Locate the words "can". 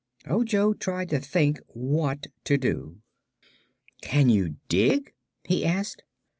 4.01-4.29